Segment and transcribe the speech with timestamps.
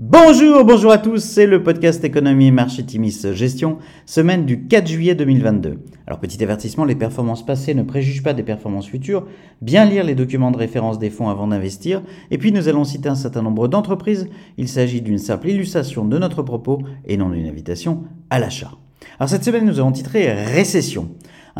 [0.00, 4.86] Bonjour, bonjour à tous, c'est le podcast Économie et Marché Timis Gestion, semaine du 4
[4.86, 5.80] juillet 2022.
[6.06, 9.26] Alors petit avertissement, les performances passées ne préjugent pas des performances futures,
[9.60, 13.08] bien lire les documents de référence des fonds avant d'investir, et puis nous allons citer
[13.08, 17.48] un certain nombre d'entreprises, il s'agit d'une simple illustration de notre propos et non d'une
[17.48, 18.70] invitation à l'achat.
[19.18, 21.08] Alors cette semaine nous avons titré Récession.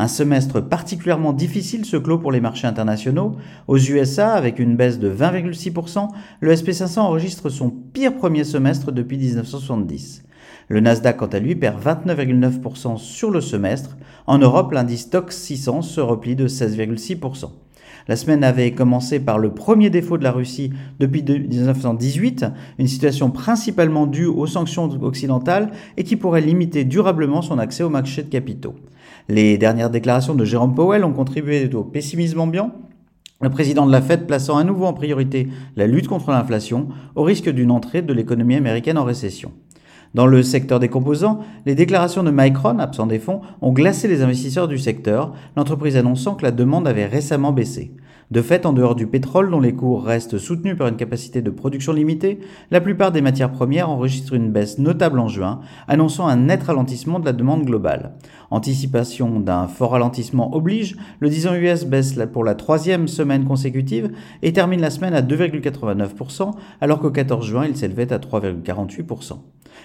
[0.01, 3.35] Un semestre particulièrement difficile se clôt pour les marchés internationaux.
[3.67, 6.07] Aux USA, avec une baisse de 20,6%,
[6.39, 7.69] le SP500 enregistre son
[7.99, 10.23] pire premier semestre depuis 1970.
[10.69, 13.97] Le Nasdaq, quant à lui, perd 29,9% sur le semestre.
[14.25, 17.49] En Europe, l'indice TOX 600 se replie de 16,6%.
[18.07, 20.71] La semaine avait commencé par le premier défaut de la Russie
[21.01, 22.45] depuis 1918,
[22.77, 27.89] une situation principalement due aux sanctions occidentales et qui pourrait limiter durablement son accès au
[27.89, 28.75] marché de capitaux.
[29.27, 32.71] Les dernières déclarations de Jérôme Powell ont contribué au pessimisme ambiant,
[33.41, 37.23] le président de la Fed plaçant à nouveau en priorité la lutte contre l'inflation au
[37.23, 39.53] risque d'une entrée de l'économie américaine en récession.
[40.13, 44.23] Dans le secteur des composants, les déclarations de Micron, absent des fonds, ont glacé les
[44.23, 47.93] investisseurs du secteur, l'entreprise annonçant que la demande avait récemment baissé.
[48.31, 51.49] De fait, en dehors du pétrole, dont les cours restent soutenus par une capacité de
[51.49, 56.35] production limitée, la plupart des matières premières enregistrent une baisse notable en juin, annonçant un
[56.35, 58.13] net ralentissement de la demande globale.
[58.51, 64.11] Anticipation d'un fort ralentissement oblige, le 10 ans US baisse pour la troisième semaine consécutive
[64.43, 69.39] et termine la semaine à 2,89%, alors qu'au 14 juin, il s'élevait à 3,48%.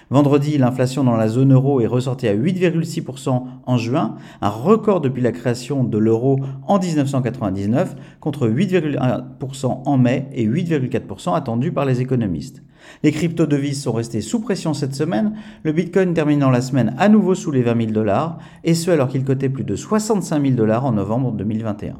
[0.09, 5.21] Vendredi, l'inflation dans la zone euro est ressortie à 8,6% en juin, un record depuis
[5.21, 12.01] la création de l'euro en 1999, contre 8,1% en mai et 8,4% attendus par les
[12.01, 12.63] économistes.
[13.03, 17.35] Les crypto-devises sont restées sous pression cette semaine, le Bitcoin terminant la semaine à nouveau
[17.35, 20.85] sous les 20 000 dollars, et ce alors qu'il cotait plus de 65 000 dollars
[20.85, 21.95] en novembre 2021.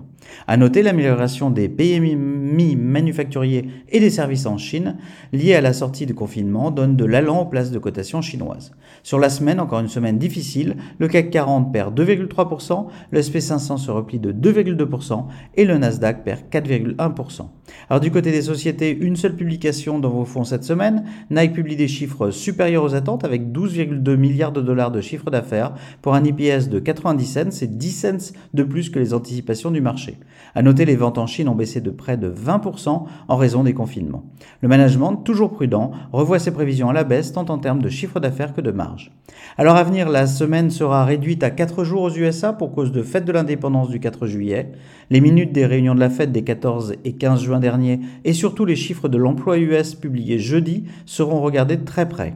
[0.48, 4.98] À noter l'amélioration des PMI manufacturiers et des services en Chine,
[5.34, 8.72] liés à la sortie du confinement, donne de l'allant aux places de cotation chinoises.
[9.04, 13.92] Sur la semaine, encore une semaine difficile, le CAC 40 perd 2,3%, le SP500 se
[13.92, 17.48] replie de 2,2% et le Nasdaq perd 4,1%.
[17.90, 21.76] Alors du côté des sociétés, une seule publication dans vos fonds cette semaine, Nike publie
[21.76, 26.24] des chiffres supérieurs aux attentes avec 12,2 milliards de dollars de chiffre d'affaires pour un
[26.24, 30.18] IPS de 90 cents, c'est 10 cents de plus que les anticipations du marché.
[30.56, 33.74] À noter, les ventes en Chine ont baissé de près de 20% en raison des
[33.74, 34.24] confinements.
[34.62, 38.20] Le management, toujours prudent, revoit ses prévisions à la baisse tant en termes de chiffre
[38.20, 39.12] d'affaires que de marge.
[39.58, 43.04] Alors à venir, la semaine sera réduite à 4 jours aux USA pour cause de
[43.04, 44.72] fête de l'indépendance du 4 juillet.
[45.10, 48.66] Les minutes des réunions de la fête des 14 et 15 juin dernier et surtout
[48.66, 52.34] les chiffres de l'emploi US publiés jeudi seront regardés de très près.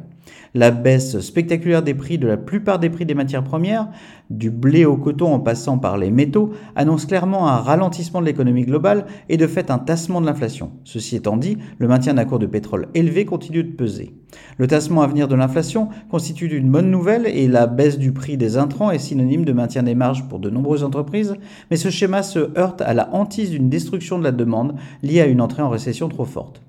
[0.54, 3.88] La baisse spectaculaire des prix de la plupart des prix des matières premières,
[4.30, 8.64] du blé au coton en passant par les métaux, annonce clairement un ralentissement de l'économie
[8.64, 10.72] globale et de fait un tassement de l'inflation.
[10.84, 14.14] Ceci étant dit, le maintien d'un cours de pétrole élevé continue de peser.
[14.58, 18.38] Le tassement à venir de l'inflation constitue une bonne nouvelle et la baisse du prix
[18.38, 21.36] des intrants est synonyme de maintien des marges pour de nombreuses entreprises,
[21.72, 25.26] mais ce schéma se heurte à la hantise d'une destruction de la demande liée à
[25.26, 26.62] une entrée en récession trop forte.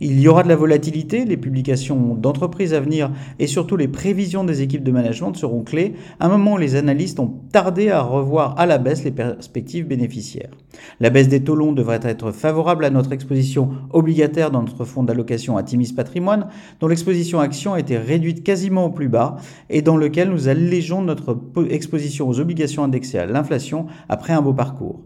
[0.00, 4.44] Il y aura de la volatilité, les publications d'entreprises à venir et surtout les prévisions
[4.44, 6.76] des équipes de management seront clés, à un moment où les
[7.18, 10.50] ont tardé à revoir à la baisse les perspectives bénéficiaires.
[11.00, 15.02] La baisse des taux longs devrait être favorable à notre exposition obligataire dans notre fonds
[15.02, 16.48] d'allocation à Timis Patrimoine,
[16.80, 19.36] dont l'exposition action a été réduite quasiment au plus bas
[19.70, 21.38] et dans lequel nous allégeons notre
[21.70, 25.00] exposition aux obligations indexées à l'inflation après un beau parcours.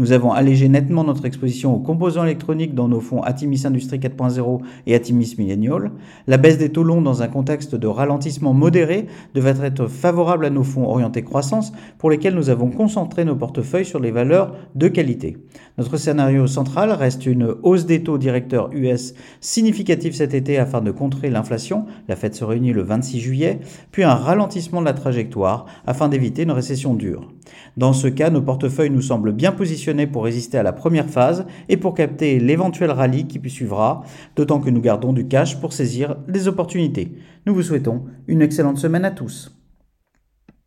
[0.00, 4.60] Nous avons allégé nettement notre exposition aux composants électroniques dans nos fonds Atimis Industrie 4.0
[4.86, 5.90] et Atimis Millennial.
[6.28, 10.50] La baisse des taux longs dans un contexte de ralentissement modéré devrait être favorable à
[10.50, 14.86] nos fonds orientés croissance pour lesquels nous avons concentré nos portefeuilles sur les valeurs de
[14.86, 15.36] qualité.
[15.78, 20.92] Notre scénario central reste une hausse des taux directeurs US significative cet été afin de
[20.92, 23.58] contrer l'inflation, la Fed se réunit le 26 juillet,
[23.90, 27.32] puis un ralentissement de la trajectoire afin d'éviter une récession dure.
[27.76, 31.46] Dans ce cas, nos portefeuilles nous semblent bien positionnés pour résister à la première phase
[31.68, 34.02] et pour capter l'éventuel rallye qui suivra,
[34.36, 37.12] d'autant que nous gardons du cash pour saisir les opportunités.
[37.46, 39.57] Nous vous souhaitons une excellente semaine à tous.